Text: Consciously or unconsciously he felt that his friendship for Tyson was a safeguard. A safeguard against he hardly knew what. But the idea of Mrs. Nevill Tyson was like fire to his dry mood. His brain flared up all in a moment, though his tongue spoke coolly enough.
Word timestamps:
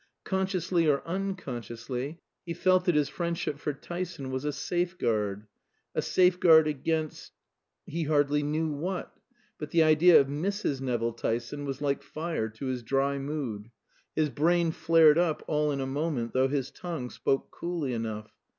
Consciously 0.23 0.87
or 0.89 1.07
unconsciously 1.07 2.19
he 2.43 2.55
felt 2.55 2.85
that 2.85 2.95
his 2.95 3.07
friendship 3.07 3.59
for 3.59 3.71
Tyson 3.71 4.31
was 4.31 4.45
a 4.45 4.51
safeguard. 4.51 5.45
A 5.93 6.01
safeguard 6.01 6.65
against 6.65 7.33
he 7.85 8.05
hardly 8.05 8.41
knew 8.41 8.67
what. 8.69 9.15
But 9.59 9.69
the 9.69 9.83
idea 9.83 10.19
of 10.19 10.25
Mrs. 10.25 10.81
Nevill 10.81 11.13
Tyson 11.13 11.65
was 11.65 11.83
like 11.83 12.01
fire 12.01 12.49
to 12.49 12.65
his 12.65 12.81
dry 12.81 13.19
mood. 13.19 13.69
His 14.15 14.31
brain 14.31 14.71
flared 14.71 15.19
up 15.19 15.43
all 15.45 15.71
in 15.71 15.79
a 15.79 15.85
moment, 15.85 16.33
though 16.33 16.47
his 16.47 16.71
tongue 16.71 17.11
spoke 17.11 17.51
coolly 17.51 17.93
enough. 17.93 18.31